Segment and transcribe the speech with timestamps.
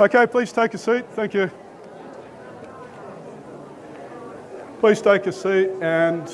[0.00, 1.04] Okay, please take a seat.
[1.12, 1.48] Thank you.
[4.80, 6.28] Please take a seat and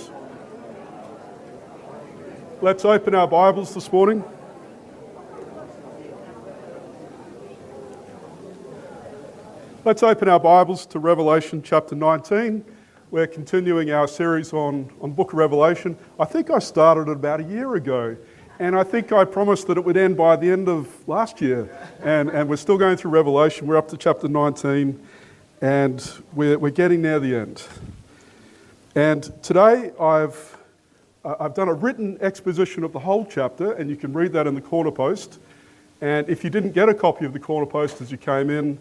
[2.62, 4.24] let's open our Bibles this morning.
[9.84, 12.64] Let's open our Bibles to Revelation chapter 19.
[13.10, 15.98] We're continuing our series on, on Book of Revelation.
[16.18, 18.16] I think I started it about a year ago,
[18.60, 21.74] and I think I promised that it would end by the end of last year.
[22.02, 23.66] And, and we're still going through Revelation.
[23.66, 25.00] We're up to chapter 19,
[25.62, 27.62] and we're, we're getting near the end.
[28.94, 30.58] And today I've,
[31.24, 34.54] I've done a written exposition of the whole chapter, and you can read that in
[34.54, 35.38] the corner post.
[36.02, 38.78] And if you didn't get a copy of the corner post as you came in,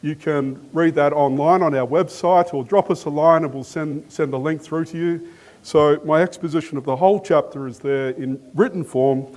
[0.00, 3.62] you can read that online on our website or drop us a line and we'll
[3.62, 5.28] send, send a link through to you.
[5.64, 9.28] So, my exposition of the whole chapter is there in written form.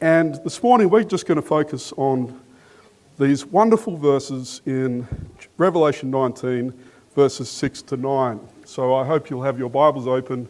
[0.00, 2.40] And this morning we're just going to focus on
[3.16, 5.06] these wonderful verses in
[5.56, 6.72] Revelation 19,
[7.14, 8.40] verses 6 to 9.
[8.64, 10.48] So, I hope you'll have your Bibles open.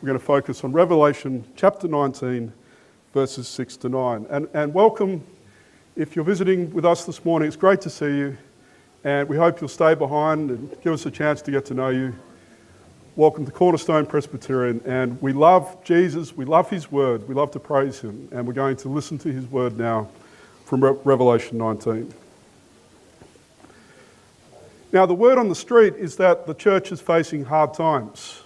[0.00, 2.50] We're going to focus on Revelation chapter 19,
[3.12, 4.26] verses 6 to 9.
[4.30, 5.22] And, and welcome
[5.94, 7.48] if you're visiting with us this morning.
[7.48, 8.38] It's great to see you.
[9.04, 11.90] And we hope you'll stay behind and give us a chance to get to know
[11.90, 12.14] you.
[13.16, 14.80] Welcome to Cornerstone Presbyterian.
[14.84, 18.28] And we love Jesus, we love his word, we love to praise him.
[18.30, 20.08] And we're going to listen to his word now
[20.64, 22.14] from Re- Revelation 19.
[24.92, 28.42] Now, the word on the street is that the church is facing hard times.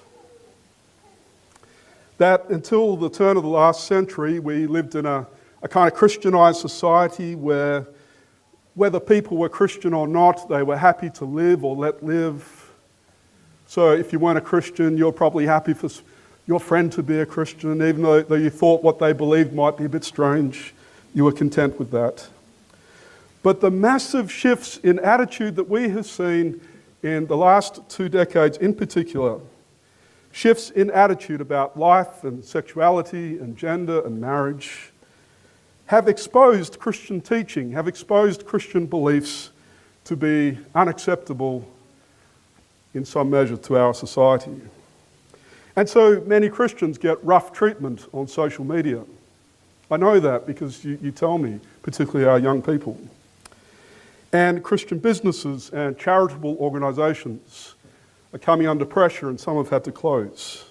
[2.17, 5.27] That until the turn of the last century, we lived in a,
[5.63, 7.87] a kind of Christianized society where
[8.75, 12.54] whether people were Christian or not, they were happy to live or let live.
[13.75, 15.91] So if you weren't a Christian, you're probably happy for
[16.47, 19.85] your friend to be a Christian, even though, you thought what they believed might be
[19.85, 20.73] a bit strange,
[21.13, 22.29] you were content with that.
[23.43, 26.61] But the massive shifts in attitude that we have seen
[27.03, 29.41] in the last two decades in particular,
[30.31, 34.93] shifts in attitude about life and sexuality and gender and marriage,
[35.87, 39.51] have exposed Christian teaching, have exposed Christian beliefs
[40.05, 41.69] to be unacceptable
[42.95, 44.55] in some measure to our society.
[45.77, 49.03] And so many Christians get rough treatment on social media.
[49.91, 52.99] I know that because you, you tell me, particularly our young people.
[54.33, 57.75] And Christian businesses and charitable organisations
[58.33, 60.65] are coming under pressure, and some have had to close.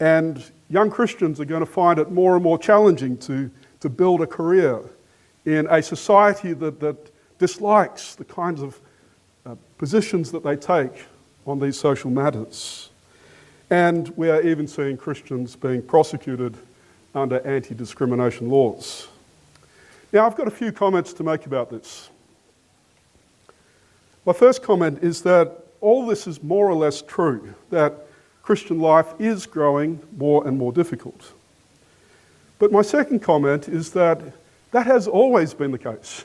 [0.00, 3.50] And young Christians are going to find it more and more challenging to
[3.80, 4.80] to build a career
[5.44, 6.96] in a society that, that
[7.38, 8.80] dislikes the kinds of
[9.46, 11.04] uh, positions that they take
[11.48, 12.90] on these social matters.
[13.70, 16.56] And we are even seeing Christians being prosecuted
[17.14, 19.08] under anti discrimination laws.
[20.12, 22.08] Now, I've got a few comments to make about this.
[24.24, 27.94] My first comment is that all this is more or less true, that
[28.42, 31.32] Christian life is growing more and more difficult.
[32.58, 34.20] But my second comment is that
[34.72, 36.24] that has always been the case.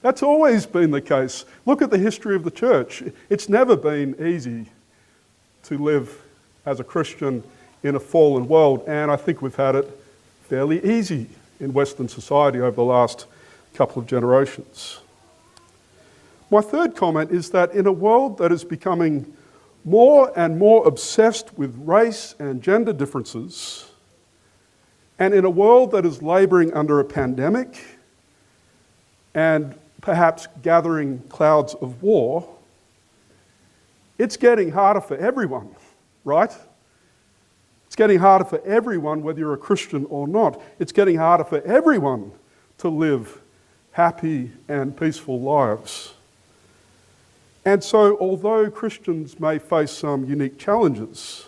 [0.00, 1.44] That's always been the case.
[1.66, 3.02] Look at the history of the church.
[3.28, 4.66] It's never been easy
[5.64, 6.22] to live
[6.64, 7.42] as a Christian
[7.82, 10.00] in a fallen world, and I think we've had it
[10.48, 11.26] fairly easy
[11.60, 13.26] in Western society over the last
[13.74, 15.00] couple of generations.
[16.50, 19.32] My third comment is that in a world that is becoming
[19.84, 23.90] more and more obsessed with race and gender differences,
[25.18, 27.84] and in a world that is laboring under a pandemic
[29.34, 32.48] and perhaps gathering clouds of war,
[34.18, 35.74] it's getting harder for everyone,
[36.24, 36.54] right?
[37.86, 40.60] It's getting harder for everyone, whether you're a Christian or not.
[40.78, 42.32] It's getting harder for everyone
[42.78, 43.40] to live
[43.92, 46.12] happy and peaceful lives.
[47.64, 51.46] And so, although Christians may face some unique challenges,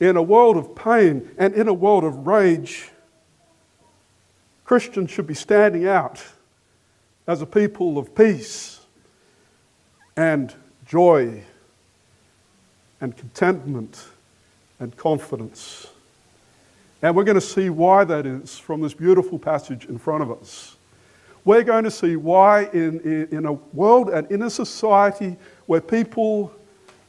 [0.00, 2.90] in a world of pain and in a world of rage,
[4.64, 6.24] Christians should be standing out
[7.26, 8.80] as a people of peace
[10.16, 10.54] and
[10.86, 11.42] joy
[13.00, 14.06] and contentment
[14.78, 15.88] and confidence.
[17.02, 20.30] And we're going to see why that is from this beautiful passage in front of
[20.30, 20.76] us.
[21.44, 25.36] We're going to see why, in, in, in a world and in a society
[25.66, 26.50] where people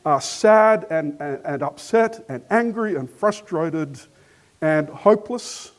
[0.06, 4.00] are sad and, and, and upset and angry and frustrated
[4.62, 5.72] and hopeless.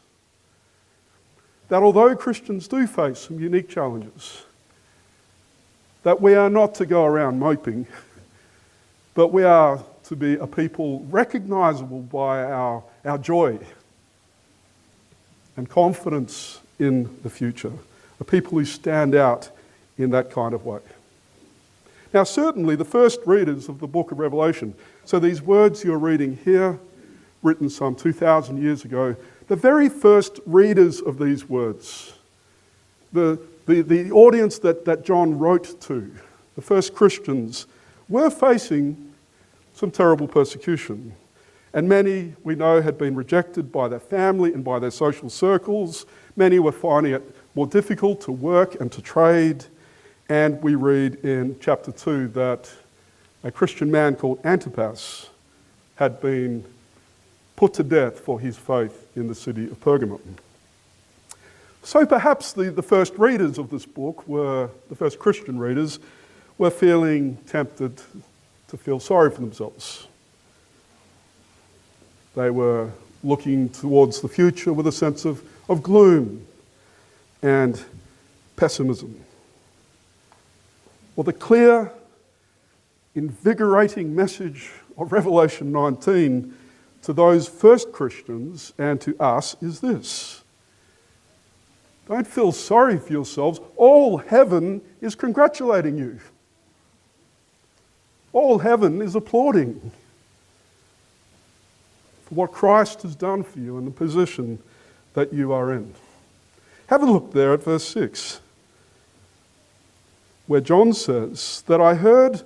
[1.68, 4.44] That although Christians do face some unique challenges,
[6.04, 7.86] that we are not to go around moping,
[9.14, 13.58] but we are to be a people recognizable by our, our joy
[15.56, 17.72] and confidence in the future,
[18.20, 19.50] a people who stand out
[19.98, 20.80] in that kind of way.
[22.12, 24.74] Now, certainly, the first readers of the book of Revelation,
[25.04, 26.78] so these words you're reading here,
[27.42, 29.16] written some 2,000 years ago,
[29.48, 32.14] the very first readers of these words,
[33.12, 36.12] the, the, the audience that, that John wrote to,
[36.54, 37.66] the first Christians,
[38.08, 39.12] were facing
[39.74, 41.14] some terrible persecution.
[41.72, 46.06] And many, we know, had been rejected by their family and by their social circles.
[46.34, 49.64] Many were finding it more difficult to work and to trade.
[50.28, 52.70] And we read in chapter 2 that
[53.44, 55.28] a Christian man called Antipas
[55.96, 56.64] had been
[57.56, 60.20] put to death for his faith in the city of Pergamum.
[61.82, 65.98] So perhaps the, the first readers of this book were, the first Christian readers,
[66.58, 68.00] were feeling tempted
[68.68, 70.06] to feel sorry for themselves.
[72.34, 72.90] They were
[73.22, 76.46] looking towards the future with a sense of, of gloom
[77.42, 77.82] and
[78.56, 79.24] pessimism.
[81.14, 81.92] Well, the clear,
[83.14, 86.54] invigorating message of Revelation 19
[87.06, 90.42] to those first Christians and to us is this
[92.08, 93.60] Don't feel sorry for yourselves.
[93.76, 96.18] All heaven is congratulating you,
[98.32, 99.92] all heaven is applauding
[102.24, 104.58] for what Christ has done for you and the position
[105.14, 105.94] that you are in.
[106.88, 108.40] Have a look there at verse 6,
[110.48, 112.42] where John says that I heard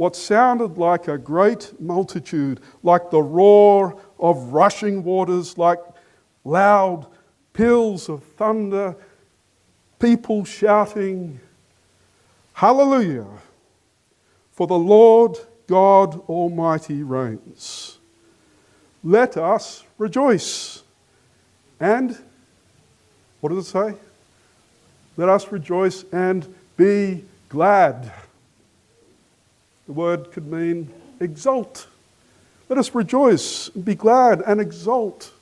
[0.00, 5.78] what sounded like a great multitude, like the roar of rushing waters, like
[6.42, 7.06] loud
[7.52, 8.96] peals of thunder,
[9.98, 11.38] people shouting,
[12.54, 13.26] Hallelujah!
[14.52, 15.36] For the Lord
[15.66, 17.98] God Almighty reigns.
[19.04, 20.82] Let us rejoice.
[21.78, 22.16] And,
[23.42, 23.94] what does it say?
[25.18, 26.48] Let us rejoice and
[26.78, 28.10] be glad.
[29.90, 30.88] The word could mean
[31.18, 31.88] exult.
[32.68, 35.32] Let us rejoice, be glad, and exult,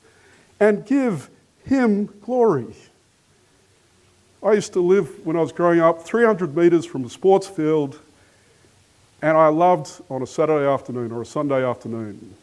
[0.59, 1.29] and give
[1.67, 2.75] Him glory.
[4.43, 8.01] I used to live, when I was growing up, 300 metres from the sports field,
[9.21, 12.35] and I loved on a Saturday afternoon or a Sunday afternoon.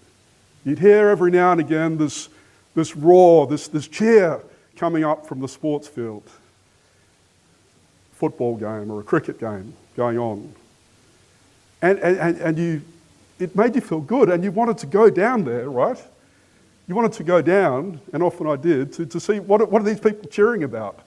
[0.63, 2.29] You'd hear every now and again this,
[2.75, 4.43] this roar, this, this cheer
[4.75, 6.29] coming up from the sports field.
[8.13, 10.53] Football game or a cricket game going on.
[11.81, 12.81] And, and, and you,
[13.39, 16.01] it made you feel good, and you wanted to go down there, right?
[16.87, 19.85] You wanted to go down, and often I did, to, to see what, what are
[19.85, 20.99] these people cheering about.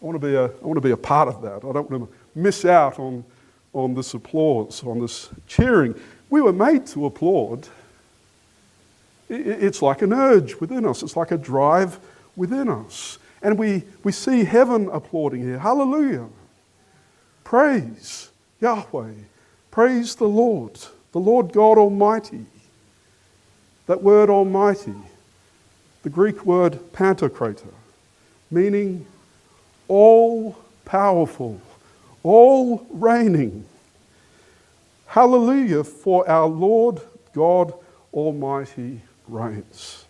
[0.00, 1.56] I want, to be a, I want to be a part of that.
[1.56, 3.24] I don't want to miss out on,
[3.72, 5.94] on this applause, on this cheering.
[6.30, 7.66] We were made to applaud.
[9.28, 11.98] It's like an urge within us, it's like a drive
[12.36, 13.18] within us.
[13.42, 15.58] And we, we see heaven applauding here.
[15.58, 16.28] Hallelujah.
[17.44, 19.12] Praise Yahweh.
[19.70, 20.78] Praise the Lord,
[21.12, 22.46] the Lord God Almighty.
[23.86, 24.94] That word Almighty,
[26.02, 27.72] the Greek word pantocrator,
[28.50, 29.06] meaning
[29.88, 31.60] all powerful,
[32.22, 33.64] all reigning.
[35.06, 37.00] Hallelujah for our Lord
[37.32, 37.72] God
[38.12, 40.04] Almighty reigns.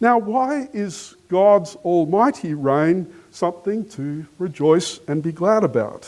[0.00, 6.06] Now, why is God's almighty reign something to rejoice and be glad about?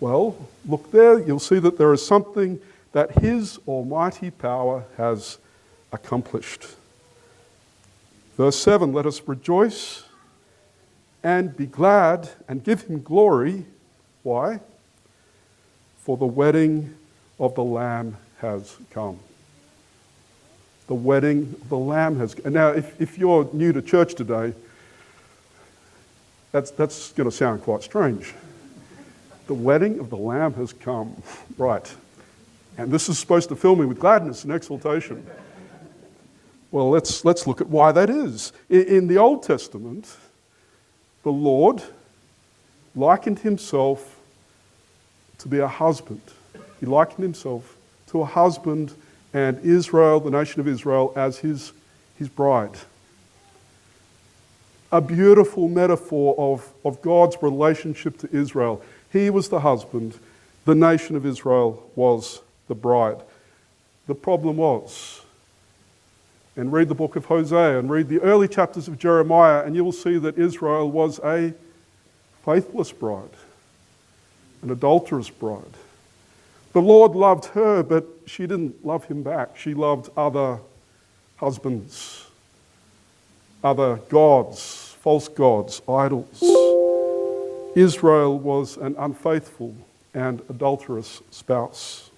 [0.00, 2.58] Well, look there, you'll see that there is something
[2.92, 5.36] that His almighty power has
[5.92, 6.66] accomplished.
[8.38, 10.04] Verse 7 Let us rejoice
[11.22, 13.66] and be glad and give Him glory.
[14.22, 14.60] Why?
[15.98, 16.94] For the wedding
[17.38, 19.18] of the Lamb has come.
[20.86, 22.54] The wedding of the Lamb has come.
[22.54, 24.54] Now, if, if you're new to church today,
[26.52, 28.32] that's, that's going to sound quite strange.
[29.50, 31.20] The wedding of the Lamb has come.
[31.58, 31.92] Right.
[32.78, 35.26] And this is supposed to fill me with gladness and exultation.
[36.70, 38.52] Well, let's, let's look at why that is.
[38.68, 40.16] In, in the Old Testament,
[41.24, 41.82] the Lord
[42.94, 44.20] likened himself
[45.38, 46.22] to be a husband.
[46.78, 47.76] He likened himself
[48.10, 48.94] to a husband
[49.34, 51.72] and Israel, the nation of Israel, as his,
[52.16, 52.76] his bride
[54.92, 58.82] a beautiful metaphor of, of God's relationship to Israel.
[59.12, 60.18] He was the husband,
[60.64, 63.22] the nation of Israel was the bride.
[64.06, 65.22] The problem was,
[66.56, 69.84] and read the book of Hosea and read the early chapters of Jeremiah, and you
[69.84, 71.54] will see that Israel was a
[72.44, 73.30] faithless bride,
[74.62, 75.76] an adulterous bride.
[76.72, 79.56] The Lord loved her, but she didn't love him back.
[79.56, 80.58] She loved other
[81.36, 82.26] husbands
[83.62, 86.40] other gods, false gods, idols.
[87.74, 89.74] Israel was an unfaithful
[90.14, 92.10] and adulterous spouse.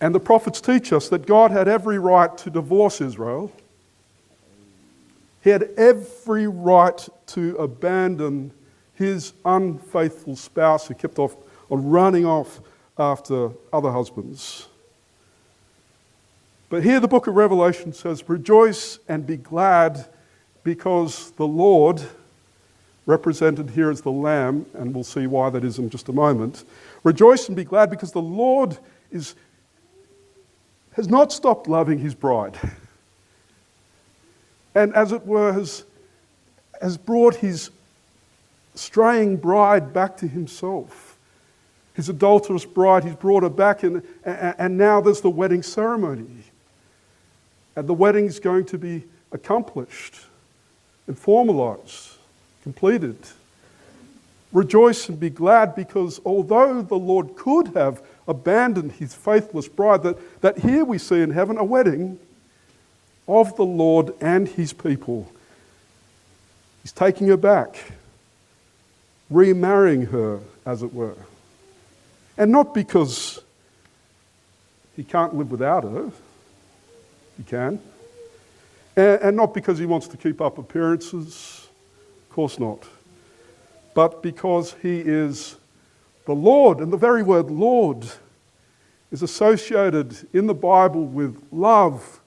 [0.00, 3.52] And the prophets teach us that God had every right to divorce Israel.
[5.42, 8.50] He had every right to abandon
[8.94, 11.36] his unfaithful spouse who kept off
[11.70, 12.60] on running off
[12.98, 14.66] after other husbands.
[16.68, 20.06] But here the book of Revelation says, Rejoice and be glad
[20.62, 22.02] because the Lord,
[23.06, 26.64] represented here as the Lamb, and we'll see why that is in just a moment,
[27.02, 28.78] rejoice and be glad because the Lord
[29.10, 29.34] is,
[30.92, 32.58] has not stopped loving his bride.
[34.74, 35.84] And as it were, has,
[36.80, 37.70] has brought his
[38.74, 41.18] straying bride back to himself.
[41.94, 46.44] His adulterous bride, he's brought her back, and, and now there's the wedding ceremony.
[47.76, 50.14] And the wedding's going to be accomplished
[51.06, 52.16] and formalized,
[52.62, 53.16] completed.
[54.52, 60.40] Rejoice and be glad because although the Lord could have abandoned his faithless bride, that,
[60.40, 62.18] that here we see in heaven a wedding
[63.28, 65.30] of the Lord and his people.
[66.82, 67.76] He's taking her back,
[69.28, 71.16] remarrying her, as it were.
[72.36, 73.40] And not because
[74.96, 76.10] he can't live without her,
[77.36, 77.80] he can.
[78.96, 81.68] And, and not because he wants to keep up appearances,
[82.30, 82.84] of course not.
[83.92, 85.56] But because he is
[86.26, 88.06] the Lord, and the very word Lord
[89.10, 92.20] is associated in the Bible with love,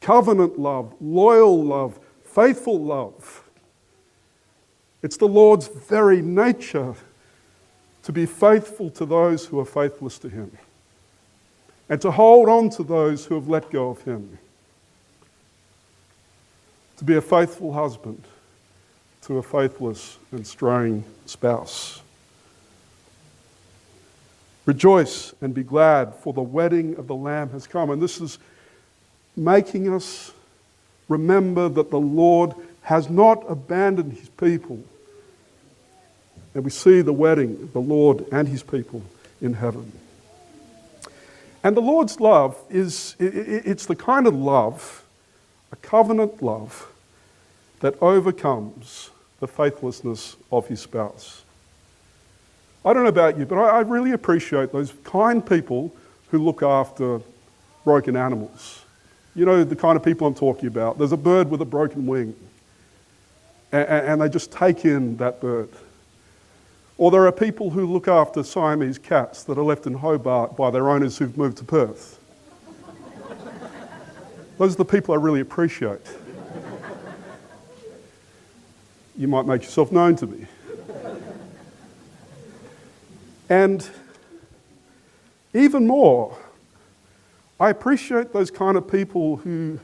[0.00, 3.44] covenant love, loyal love, faithful love.
[5.02, 6.94] It's the Lord's very nature
[8.04, 10.50] to be faithful to those who are faithless to Him
[11.90, 14.38] and to hold on to those who have let go of Him
[16.96, 18.24] to be a faithful husband
[19.22, 22.00] to a faithless and straying spouse.
[24.66, 27.90] Rejoice and be glad, for the wedding of the Lamb has come.
[27.90, 28.38] And this is
[29.36, 30.32] making us
[31.08, 34.82] remember that the Lord has not abandoned his people.
[36.54, 39.02] And we see the wedding of the Lord and his people
[39.40, 39.92] in heaven.
[41.64, 45.04] And the Lord's love is, it's the kind of love,
[45.70, 46.88] a covenant love,
[47.80, 49.10] that overcomes
[49.42, 51.42] the faithlessness of his spouse.
[52.84, 55.92] I don't know about you, but I, I really appreciate those kind people
[56.30, 57.20] who look after
[57.84, 58.84] broken animals.
[59.34, 60.96] You know, the kind of people I'm talking about.
[60.96, 62.36] There's a bird with a broken wing,
[63.72, 65.70] and, and they just take in that bird.
[66.96, 70.70] Or there are people who look after Siamese cats that are left in Hobart by
[70.70, 72.20] their owners who've moved to Perth.
[74.58, 76.06] Those are the people I really appreciate
[79.22, 80.46] you might make yourself known to me.
[83.48, 83.88] and
[85.54, 86.36] even more,
[87.60, 89.78] I appreciate those kind of people who,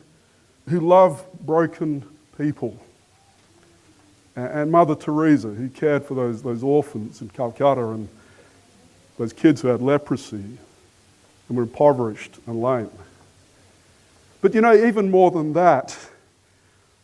[0.68, 2.04] who love broken
[2.37, 2.76] people.
[4.35, 8.09] And Mother Teresa, who cared for those, those orphans in Calcutta and
[9.18, 10.59] those kids who had leprosy
[11.49, 12.90] and were impoverished and lame.
[14.40, 15.97] But you know, even more than that,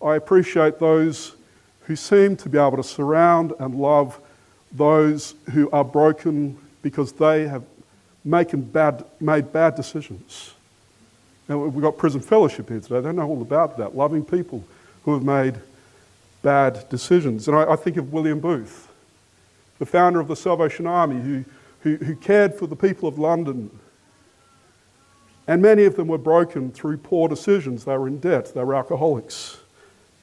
[0.04, 1.36] I appreciate those
[1.84, 4.20] who seem to be able to surround and love
[4.72, 7.62] those who are broken because they have
[8.24, 10.54] bad, made bad decisions.
[11.48, 13.00] And we've got prison fellowship here today.
[13.00, 14.64] They know all about that, loving people
[15.04, 15.56] who have made
[16.42, 17.48] bad decisions.
[17.48, 18.88] And I, I think of William Booth,
[19.78, 21.44] the founder of the Salvation Army, who,
[21.80, 23.70] who, who cared for the people of London.
[25.46, 27.84] And many of them were broken through poor decisions.
[27.84, 29.58] They were in debt, they were alcoholics.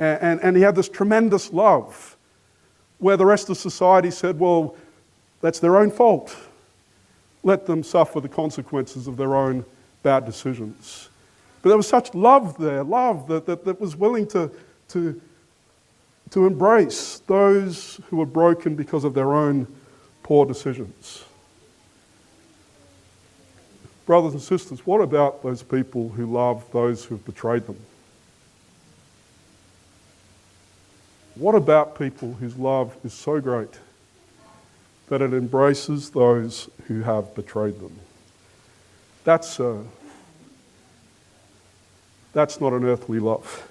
[0.02, 2.18] And, and, he had this tremendous love
[2.98, 4.76] where the rest of society said, well,
[5.42, 6.36] that's their own fault.
[7.44, 9.64] Let them suffer the consequences of their own
[10.02, 11.10] bad decisions.
[11.62, 14.50] But there was such love there, love that, that, that was willing to,
[14.88, 15.22] to,
[16.32, 19.68] to embrace those who were broken because of their own
[20.24, 21.26] poor decisions.
[24.08, 27.78] Brothers and sisters, what about those people who love those who have betrayed them?
[31.42, 33.80] What about people whose love is so great
[35.10, 38.00] that it embraces those who have betrayed them?
[39.24, 39.80] That's, uh,
[42.32, 43.68] that's not an earthly love.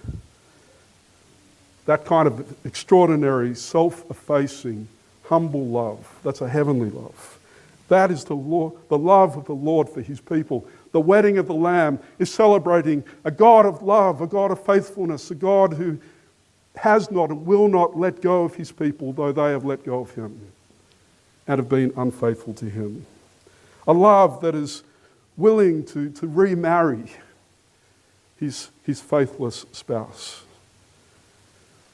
[1.87, 4.89] That kind of extraordinary, self effacing,
[5.27, 7.39] humble love, that's a heavenly love.
[7.87, 10.67] That is the, Lord, the love of the Lord for his people.
[10.91, 15.31] The wedding of the Lamb is celebrating a God of love, a God of faithfulness,
[15.31, 16.01] a God who
[16.77, 20.01] has not and will not let go of his people, though they have let go
[20.01, 20.41] of him
[21.47, 23.07] and have been unfaithful to him.
[23.89, 24.83] A love that is
[25.37, 27.05] willing to, to remarry
[28.39, 30.43] his, his faithless spouse.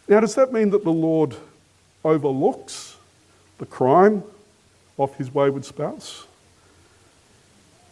[0.09, 1.37] Now, does that mean that the Lord
[2.05, 2.97] overlooks
[3.59, 4.23] the crime
[4.99, 6.27] of his wayward spouse?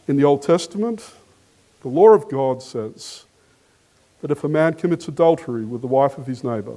[0.07, 1.15] In the Old Testament,
[1.81, 3.25] the law of God says
[4.25, 6.77] that if a man commits adultery with the wife of his neighbour,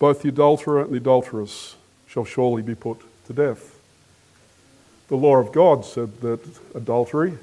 [0.00, 1.76] both the adulterer and the adulteress
[2.08, 3.78] shall surely be put to death.
[5.06, 6.40] The law of God said that
[6.74, 7.34] adultery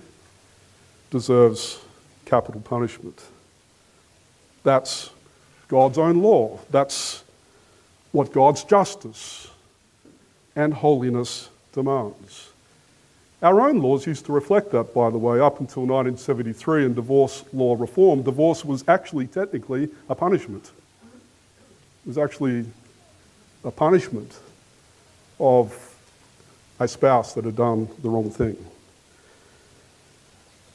[1.10, 1.80] deserves
[2.26, 3.24] capital punishment.
[4.64, 5.12] That's
[5.70, 6.60] God's own law.
[6.70, 7.24] That's
[8.12, 9.48] what God's justice
[10.54, 12.50] and holiness demands.
[13.44, 17.44] Our own laws used to reflect that, by the way, up until 1973 in divorce
[17.52, 18.24] law reform.
[18.24, 20.72] Divorce was actually technically a punishment.
[21.04, 22.66] It was actually
[23.66, 24.40] a punishment
[25.42, 25.94] of
[26.80, 28.56] a spouse that had done the wrong thing.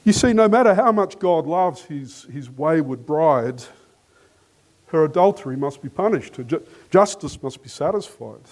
[0.05, 3.63] You see, no matter how much God loves his, his wayward bride,
[4.89, 8.45] her adultery must be punished, her ju- justice must be satisfied.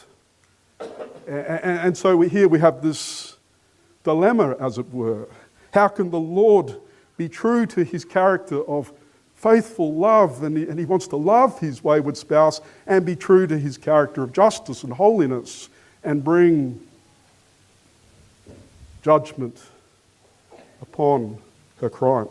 [0.80, 0.90] And,
[1.28, 3.36] and, and so we, here we have this
[4.07, 5.29] dilemma, as it were.
[5.73, 6.81] How can the Lord
[7.17, 8.93] be true to his character of
[9.35, 13.47] faithful love, and he, and he wants to love his wayward spouse and be true
[13.49, 15.69] to his character of justice and holiness
[16.05, 16.81] and bring
[19.03, 19.61] judgment
[20.81, 21.37] upon
[21.81, 22.29] her crime.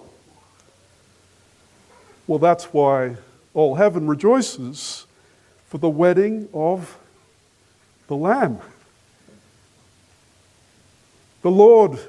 [2.25, 3.17] Well, that's why
[3.53, 5.05] all heaven rejoices
[5.67, 6.97] for the wedding of
[8.07, 8.59] the Lamb.
[11.45, 11.99] The Lord,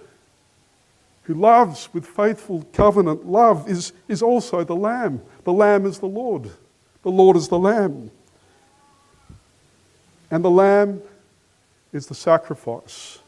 [1.25, 5.21] who loves with faithful covenant love, is, is also the Lamb.
[5.45, 6.49] The Lamb is the Lord.
[7.03, 8.11] The Lord is the Lamb.
[10.31, 11.03] And the Lamb
[11.93, 13.19] is the sacrifice.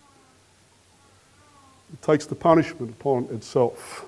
[1.93, 4.07] It takes the punishment upon itself.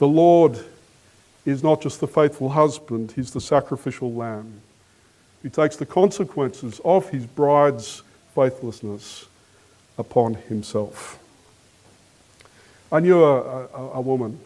[0.00, 0.58] The Lord
[1.46, 4.62] is not just the faithful husband, he's the sacrificial lamb.
[5.44, 8.02] He takes the consequences of his bride's
[8.34, 9.28] faithlessness
[9.98, 11.18] upon himself.
[12.90, 14.38] I knew a, a, a woman,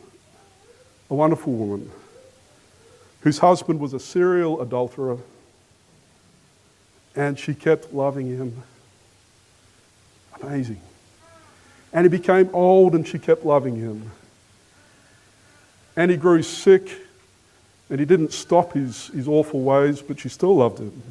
[1.10, 1.90] a wonderful woman,
[3.20, 5.18] whose husband was a serial adulterer,
[7.14, 8.62] and she kept loving him.
[10.40, 10.80] Amazing.
[11.92, 14.10] And he became old, and she kept loving him.
[15.94, 16.88] And he grew sick,
[17.90, 21.02] and he didn't stop his, his awful ways, but she still loved him.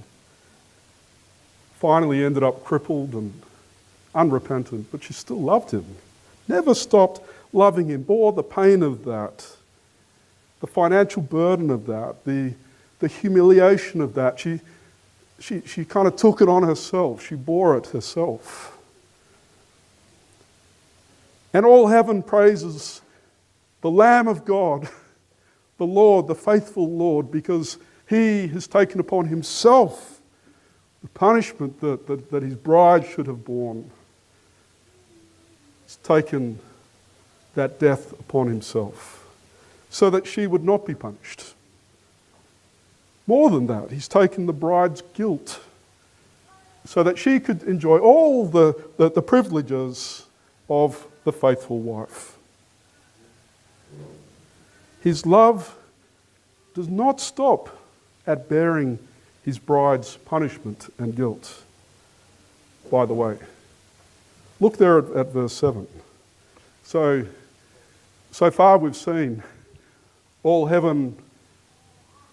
[1.78, 3.32] Finally, ended up crippled and
[4.14, 5.86] unrepentant, but she still loved him.
[6.48, 7.22] Never stopped
[7.54, 9.46] loving him, bore the pain of that,
[10.60, 12.54] the financial burden of that, the,
[13.00, 14.40] the humiliation of that.
[14.40, 14.60] She,
[15.40, 18.78] she, she kind of took it on herself, she bore it herself.
[21.54, 23.02] And all heaven praises
[23.82, 24.88] the Lamb of God,
[25.78, 30.22] the Lord, the faithful Lord, because he has taken upon himself
[31.02, 33.90] the punishment that, that, that his bride should have borne.
[36.04, 36.60] Taken
[37.56, 39.28] that death upon himself
[39.90, 41.54] so that she would not be punished.
[43.28, 45.60] More than that, he's taken the bride's guilt
[46.86, 50.26] so that she could enjoy all the, the, the privileges
[50.70, 52.38] of the faithful wife.
[55.02, 55.76] His love
[56.74, 57.78] does not stop
[58.26, 59.00] at bearing
[59.44, 61.64] his bride's punishment and guilt.
[62.90, 63.38] By the way,
[64.62, 65.86] look there at, at verse 7.
[66.84, 67.26] So,
[68.32, 69.44] so far we've seen
[70.44, 71.18] all heaven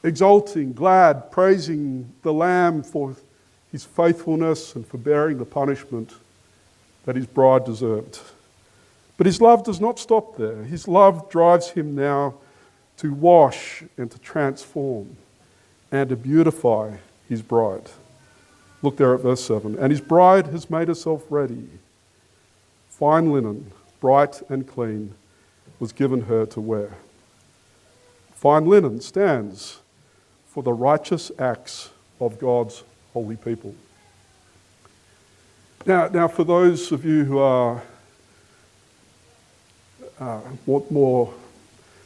[0.05, 3.17] exulting, glad, praising the Lamb for
[3.73, 6.14] his faithfulness and for bearing the punishment
[7.05, 8.21] that his bride deserved.
[9.17, 10.62] But his love does not stop there.
[10.62, 12.35] His love drives him now
[12.99, 15.17] to wash and to transform
[15.91, 16.97] and to beautify
[17.29, 17.91] his bride.
[18.83, 19.77] Look there at verse 7.
[19.79, 21.69] And his bride has made herself ready.
[22.98, 25.14] Fine linen, bright and clean,
[25.78, 26.96] was given her to wear.
[28.34, 29.78] Fine linen stands
[30.48, 32.82] for the righteous acts of God's
[33.12, 33.72] holy people.
[35.87, 37.80] Now, now for those of you who are
[40.18, 41.32] uh, want more,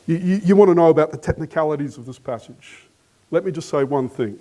[0.06, 2.84] you, you, you want to know about the technicalities of this passage.
[3.30, 4.38] Let me just say one thing.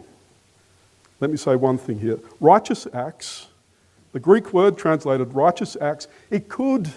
[1.21, 2.19] Let me say one thing here.
[2.41, 3.47] Righteous acts,
[4.13, 6.91] the Greek word translated righteous acts, it could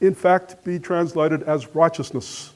[0.00, 2.52] in fact be translated as righteousness.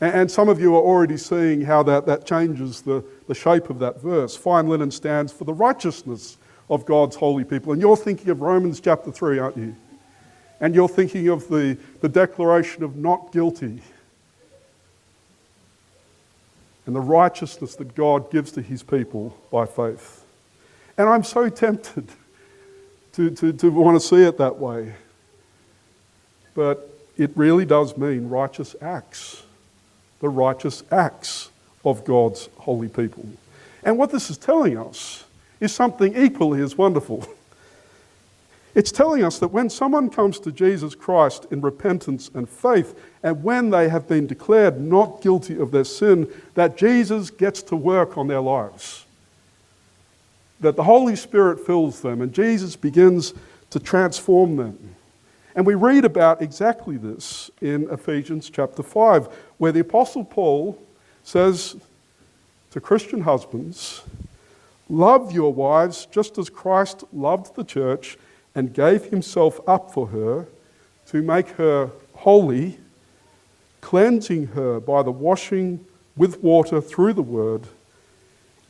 [0.00, 3.78] And some of you are already seeing how that, that changes the, the shape of
[3.80, 4.34] that verse.
[4.34, 6.38] Fine linen stands for the righteousness
[6.70, 7.72] of God's holy people.
[7.72, 9.76] And you're thinking of Romans chapter 3, aren't you?
[10.60, 13.82] And you're thinking of the, the declaration of not guilty
[16.86, 20.24] and the righteousness that God gives to his people by faith.
[20.96, 22.08] And I'm so tempted
[23.12, 24.94] to, to, to want to see it that way.
[26.54, 29.42] But it really does mean righteous acts,
[30.20, 31.50] the righteous acts
[31.84, 33.24] of God's holy people.
[33.82, 35.24] And what this is telling us
[35.60, 37.26] is something equally as wonderful.
[38.74, 43.42] It's telling us that when someone comes to Jesus Christ in repentance and faith, and
[43.42, 48.16] when they have been declared not guilty of their sin, that Jesus gets to work
[48.16, 49.06] on their lives.
[50.60, 53.34] That the Holy Spirit fills them and Jesus begins
[53.70, 54.96] to transform them.
[55.54, 59.26] And we read about exactly this in Ephesians chapter 5,
[59.58, 60.80] where the Apostle Paul
[61.24, 61.76] says
[62.70, 64.02] to Christian husbands,
[64.88, 68.16] Love your wives just as Christ loved the church
[68.54, 70.46] and gave himself up for her
[71.06, 72.78] to make her holy,
[73.80, 75.84] cleansing her by the washing
[76.16, 77.66] with water through the word,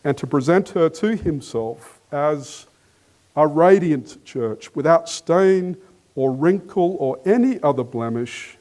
[0.04, 2.66] and to present her to himself as
[3.36, 5.76] a radiant church without stain
[6.14, 8.56] or wrinkle or any other blemish,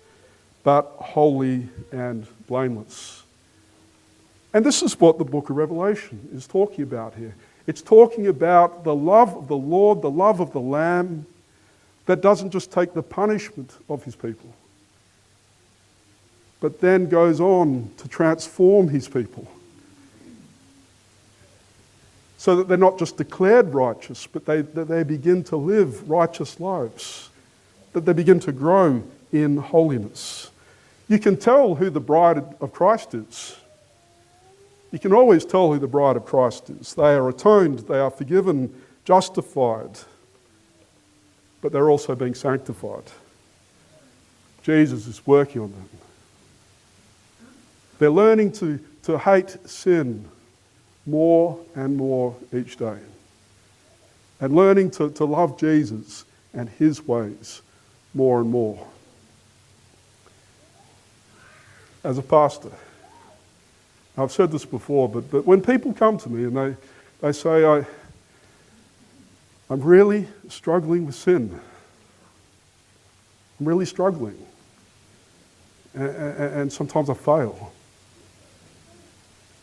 [0.63, 3.23] but holy and blameless.
[4.53, 7.35] And this is what the book of Revelation is talking about here.
[7.67, 11.25] It's talking about the love of the Lord, the love of the Lamb,
[12.07, 14.51] that doesn't just take the punishment of his people,
[16.59, 19.47] but then goes on to transform his people.
[22.39, 26.59] So that they're not just declared righteous, but they, that they begin to live righteous
[26.59, 27.29] lives,
[27.93, 30.49] that they begin to grow in holiness.
[31.07, 33.59] You can tell who the bride of Christ is
[34.91, 36.93] you can always tell who the bride of Christ is.
[36.95, 38.73] They are atoned, they are forgiven,
[39.05, 39.99] justified,
[41.61, 43.03] but they're also being sanctified.
[44.63, 45.89] Jesus is working on them.
[47.99, 50.25] They're learning to, to hate sin
[51.09, 52.97] more and more each day.
[54.39, 57.61] And learning to, to love Jesus and his ways
[58.13, 58.87] more and more.
[62.03, 62.71] As a pastor,
[64.17, 66.75] I've said this before, but, but when people come to me and they,
[67.21, 67.85] they say, I,
[69.69, 71.59] I'm really struggling with sin,
[73.59, 74.37] I'm really struggling,
[75.93, 77.73] and, and, and sometimes I fail.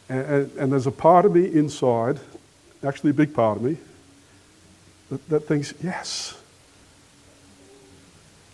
[0.08, 2.20] And, and, there's a part of me inside,
[2.84, 3.76] actually a big part of me,
[5.10, 6.38] that, that thinks, yes,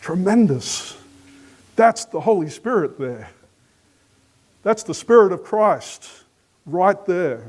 [0.01, 0.97] tremendous.
[1.77, 3.31] That's the Holy Spirit there.
[4.63, 6.09] That's the Spirit of Christ
[6.67, 7.45] right there.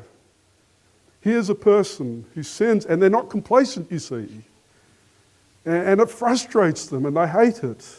[1.21, 4.27] Here's a person who sins, and they're not complacent, you see.
[5.65, 7.95] And it frustrates them, and they hate it.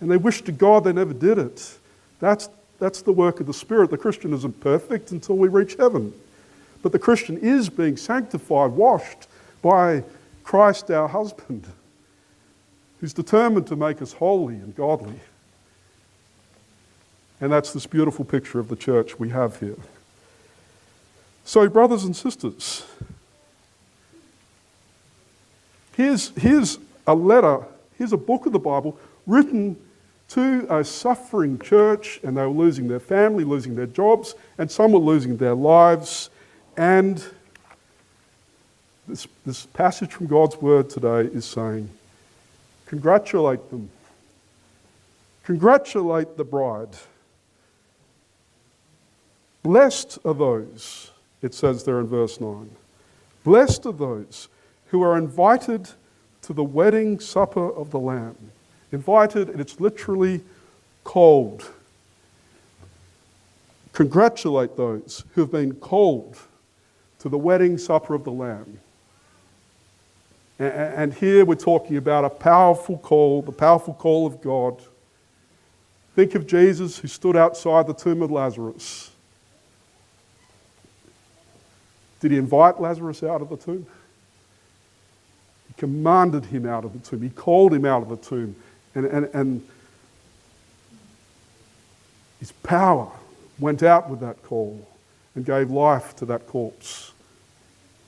[0.00, 1.78] And they wish to God they never did it.
[2.20, 2.50] That's,
[2.82, 3.90] that's the work of the Spirit.
[3.90, 6.12] The Christian isn't perfect until we reach heaven.
[6.82, 9.28] But the Christian is being sanctified, washed
[9.62, 10.02] by
[10.42, 11.68] Christ our husband,
[12.98, 15.20] who's determined to make us holy and godly.
[17.40, 19.78] And that's this beautiful picture of the church we have here.
[21.44, 22.84] So, brothers and sisters,
[25.96, 27.60] here's, here's a letter,
[27.96, 29.76] here's a book of the Bible written
[30.32, 34.92] to a suffering church, and they were losing their family, losing their jobs, and some
[34.92, 36.30] were losing their lives.
[36.74, 37.22] And
[39.06, 41.90] this, this passage from God's word today is saying,
[42.86, 43.90] congratulate them.
[45.44, 46.96] Congratulate the bride.
[49.62, 51.10] Blessed are those,
[51.42, 52.70] it says there in verse 9.
[53.44, 54.48] Blessed are those
[54.86, 55.90] who are invited
[56.40, 58.36] to the wedding supper of the Lamb.
[58.92, 60.42] Invited, and it's literally
[61.02, 61.68] called.
[63.92, 66.38] Congratulate those who have been called
[67.18, 68.78] to the wedding supper of the Lamb.
[70.58, 74.80] And here we're talking about a powerful call, the powerful call of God.
[76.14, 79.12] Think of Jesus who stood outside the tomb of Lazarus
[82.22, 83.84] Did he invite Lazarus out of the tomb?
[85.66, 87.20] He commanded him out of the tomb.
[87.20, 88.54] He called him out of the tomb.
[88.94, 89.68] And, and, and
[92.40, 93.10] his power
[93.58, 94.86] went out with that call
[95.34, 97.12] and gave life to that corpse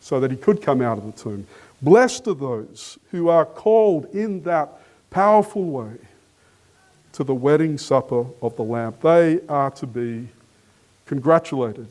[0.01, 1.47] so that he could come out of the tomb.
[1.81, 4.69] Blessed are those who are called in that
[5.11, 5.93] powerful way
[7.13, 8.95] to the wedding supper of the Lamb.
[9.01, 10.29] They are to be
[11.07, 11.89] congratulated.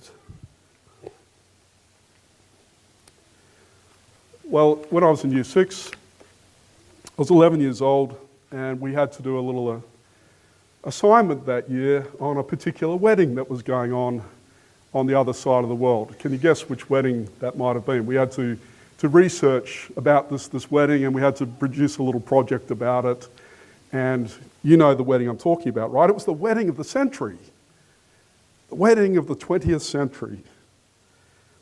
[4.43, 5.89] Well, when I was in year six,
[7.05, 8.19] I was 11 years old,
[8.53, 9.79] and we had to do a little uh,
[10.83, 14.21] assignment that year on a particular wedding that was going on
[14.93, 16.17] on the other side of the world.
[16.19, 18.05] Can you guess which wedding that might have been?
[18.05, 18.57] We had to,
[18.99, 23.05] to research about this, this wedding, and we had to produce a little project about
[23.05, 23.27] it.
[23.91, 24.31] And
[24.63, 26.07] you know the wedding I'm talking about, right?
[26.07, 27.37] It was the wedding of the century,
[28.69, 30.43] the wedding of the 20th century,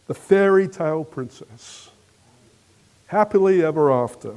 [0.07, 1.89] the fairy tale princess,
[3.07, 4.35] happily ever after.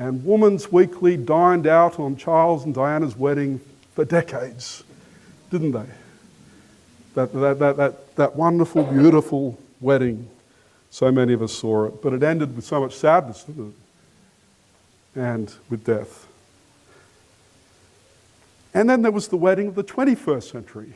[0.00, 3.60] And Woman's Weekly dined out on Charles and Diana's wedding
[3.94, 4.82] for decades,
[5.50, 5.86] didn't they?
[7.14, 10.26] That, that, that, that, that wonderful, beautiful wedding.
[10.88, 12.00] So many of us saw it.
[12.02, 13.74] But it ended with so much sadness, didn't
[15.14, 15.20] it?
[15.20, 16.26] And with death.
[18.72, 20.94] And then there was the wedding of the 21st century.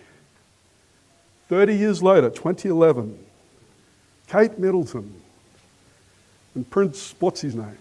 [1.50, 3.18] 30 years later, 2011,
[4.28, 5.12] Kate Middleton
[6.54, 7.76] and Prince, what's his name?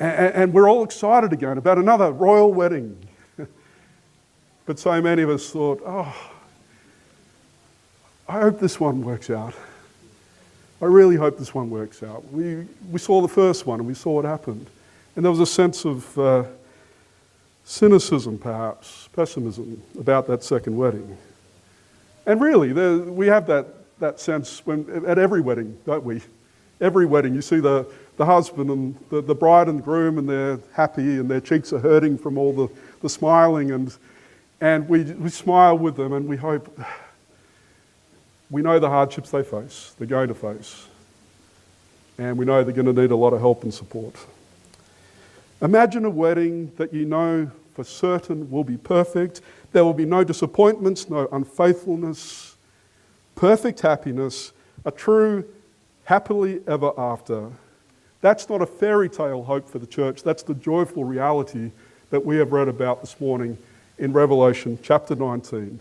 [0.00, 2.96] And, we're all excited again about another royal wedding.
[4.66, 6.32] but so many of us thought, oh,
[8.28, 9.54] I hope this one works out.
[10.80, 12.30] I really hope this one works out.
[12.32, 14.66] We, we saw the first one and we saw what happened.
[15.16, 16.44] And there was a sense of uh,
[17.64, 21.18] cynicism, perhaps, pessimism about that second wedding.
[22.26, 23.66] And really, there, we have that,
[23.98, 26.20] that sense when, at every wedding, don't we?
[26.80, 27.86] Every wedding, you see the,
[28.18, 31.78] the husband and the, the bride and groom, and they're happy and their cheeks are
[31.78, 32.68] hurting from all the,
[33.00, 33.96] the smiling, and,
[34.60, 36.78] and we, we smile with them and we hope.
[38.50, 40.86] We know the hardships they face, they're going to face,
[42.16, 44.14] and we know they're going to need a lot of help and support.
[45.60, 49.42] Imagine a wedding that you know for certain will be perfect.
[49.72, 52.56] There will be no disappointments, no unfaithfulness,
[53.34, 54.52] perfect happiness,
[54.86, 55.44] a true
[56.04, 57.50] happily ever after.
[58.20, 60.22] That's not a fairy tale hope for the church.
[60.22, 61.70] That's the joyful reality
[62.10, 63.56] that we have read about this morning
[63.98, 65.80] in Revelation chapter 19.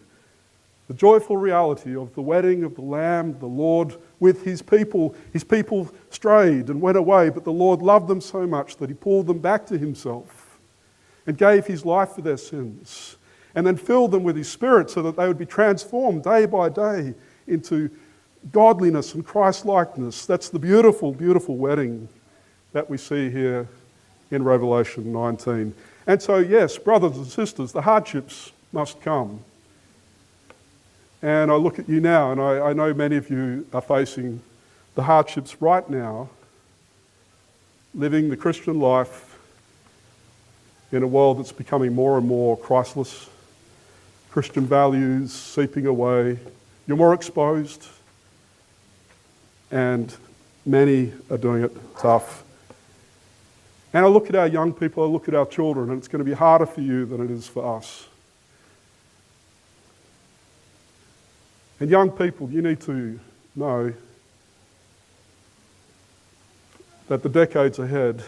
[0.87, 5.15] The joyful reality of the wedding of the Lamb, the Lord with his people.
[5.33, 8.95] His people strayed and went away, but the Lord loved them so much that he
[8.95, 10.59] pulled them back to himself
[11.25, 13.17] and gave his life for their sins
[13.55, 16.69] and then filled them with his spirit so that they would be transformed day by
[16.69, 17.15] day
[17.47, 17.89] into
[18.51, 20.27] godliness and Christ likeness.
[20.27, 22.07] That's the beautiful, beautiful wedding
[22.77, 23.67] that we see here
[24.29, 25.73] in Revelation 19.
[26.05, 29.39] And so, yes, brothers and sisters, the hardships must come.
[31.23, 34.43] And I look at you now, and I, I know many of you are facing
[34.93, 36.29] the hardships right now,
[37.95, 39.39] living the Christian life
[40.91, 43.27] in a world that's becoming more and more Christless,
[44.29, 46.37] Christian values seeping away.
[46.85, 47.87] You're more exposed,
[49.71, 50.15] and
[50.63, 52.43] many are doing it tough.
[53.97, 56.23] And I look at our young people, I look at our children, and it's going
[56.23, 58.05] to be harder for you than it is for us.
[61.79, 63.19] And young people, you need to
[63.55, 63.91] know
[67.07, 68.23] that the decades ahead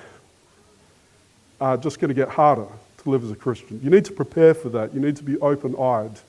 [1.62, 2.66] are just going to get harder
[3.04, 3.80] to live as a Christian.
[3.84, 4.92] You need to prepare for that.
[4.92, 6.20] You need to be open eyed.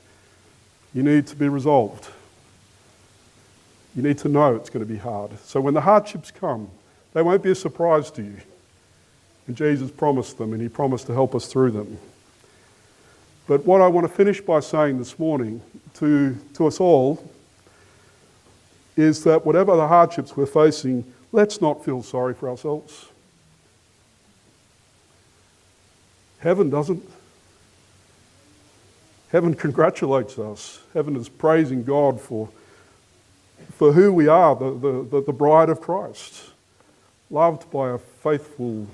[0.93, 2.11] You need to be resolved.
[3.97, 5.31] You need to know it's going to be hard.
[5.47, 6.69] So when the hardships come,
[7.15, 8.37] they won't be a surprise to you.
[9.51, 11.99] And Jesus promised them, and He promised to help us through them.
[13.49, 15.61] But what I want to finish by saying this morning
[15.95, 17.29] to, to us all
[18.97, 23.07] is that whatever the hardships we're facing, let's not feel sorry for ourselves.
[26.39, 27.03] Heaven doesn't.
[29.33, 30.79] Heaven congratulates us.
[30.95, 32.49] Heaven is praising God for,
[33.73, 34.71] for who we are, the,
[35.11, 36.51] the, the bride of Christ,
[37.33, 38.87] loved by a faithful,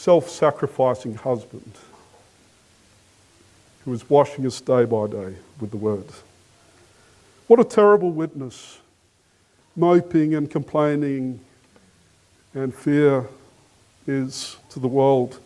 [0.00, 1.72] self sacrificing husband
[3.84, 6.06] who is washing us day by day with the word.
[7.48, 8.78] What a terrible witness.
[9.76, 11.38] Moping and complaining
[12.54, 13.28] and fear
[14.06, 15.38] is to the world.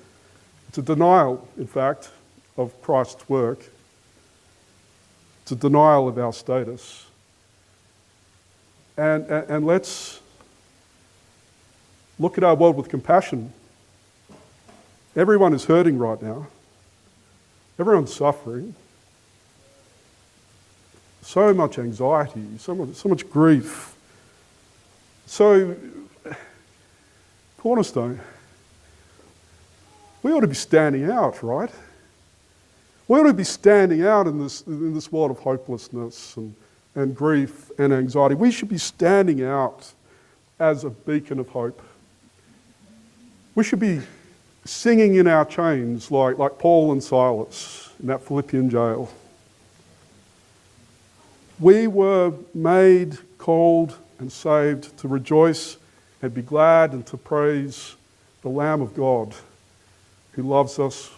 [0.68, 2.10] It's a denial, in fact,
[2.56, 3.58] of Christ's work.
[5.42, 7.06] It's a denial of our status.
[8.96, 10.20] And, and, and let's
[12.20, 13.52] look at our world with compassion.
[15.16, 16.48] Everyone is hurting right now.
[17.78, 18.74] Everyone's suffering.
[21.22, 23.94] So much anxiety, so much, so much grief.
[25.26, 25.76] So,
[27.58, 28.20] Cornerstone,
[30.22, 31.70] we ought to be standing out, right?
[33.06, 36.54] We ought to be standing out in this, in this world of hopelessness and,
[36.94, 38.34] and grief and anxiety.
[38.34, 39.92] We should be standing out
[40.58, 41.80] as a beacon of hope.
[43.54, 44.00] We should be
[44.64, 49.12] singing in our chains like, like Paul and Silas in that Philippian jail.
[51.60, 55.76] We were made, called, and saved to rejoice
[56.22, 57.94] and be glad and to praise
[58.42, 59.34] the Lamb of God
[60.32, 61.10] who loves us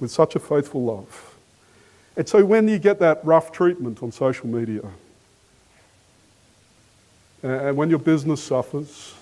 [0.00, 1.34] with such a faithful love.
[2.16, 4.82] And so when you get that rough treatment on social media,
[7.42, 9.14] and when your business suffers,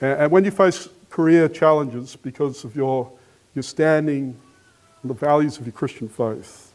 [0.00, 3.10] and when you face career challenges because of your,
[3.54, 4.36] your standing
[5.02, 6.72] and the values of your Christian faith,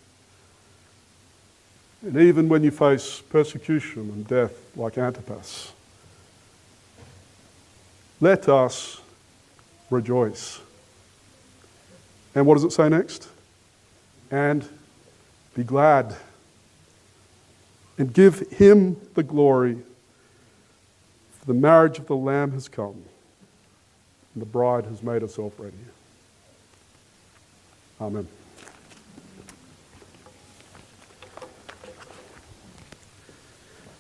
[2.02, 5.72] and even when you face persecution and death like Antipas,
[8.22, 9.02] let us
[9.90, 10.60] rejoice.
[12.36, 13.28] And what does it say next?
[14.30, 14.68] And
[15.56, 16.16] be glad.
[17.98, 19.78] And give him the glory.
[21.40, 23.04] For the marriage of the Lamb has come,
[24.36, 25.74] and the bride has made herself ready.
[28.00, 28.28] Amen.